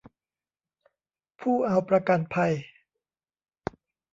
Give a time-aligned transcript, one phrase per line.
[1.41, 2.53] ผู้เอาประกันภัย